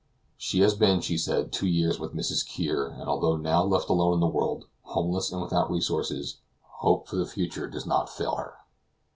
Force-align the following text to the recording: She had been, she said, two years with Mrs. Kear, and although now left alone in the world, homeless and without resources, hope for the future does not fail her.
She 0.35 0.61
had 0.61 0.79
been, 0.79 0.99
she 1.01 1.15
said, 1.15 1.51
two 1.53 1.67
years 1.67 1.99
with 1.99 2.15
Mrs. 2.15 2.43
Kear, 2.43 2.87
and 2.87 3.07
although 3.07 3.35
now 3.37 3.63
left 3.63 3.87
alone 3.87 4.15
in 4.15 4.19
the 4.19 4.25
world, 4.27 4.65
homeless 4.81 5.31
and 5.31 5.43
without 5.43 5.69
resources, 5.69 6.39
hope 6.79 7.07
for 7.07 7.17
the 7.17 7.27
future 7.27 7.67
does 7.69 7.85
not 7.85 8.09
fail 8.09 8.35
her. 8.37 8.55